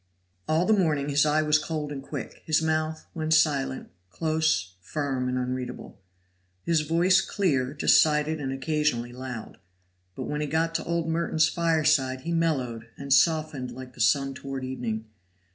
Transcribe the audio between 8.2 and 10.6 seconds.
and occasionally loud. But when he